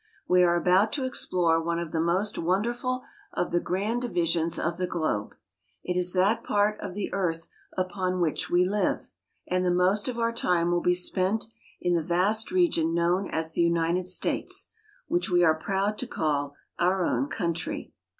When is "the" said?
1.91-2.01, 3.51-3.59, 4.77-4.87, 6.95-7.13, 9.63-9.69, 11.93-12.01, 13.53-13.61